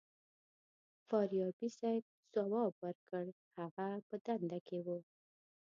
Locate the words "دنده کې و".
4.25-4.87